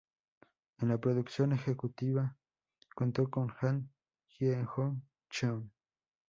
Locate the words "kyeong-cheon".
4.39-5.71